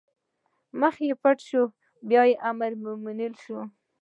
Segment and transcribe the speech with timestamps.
[0.79, 1.61] مخ يې پټ شي
[2.09, 3.55] بيا امرالمومنين شي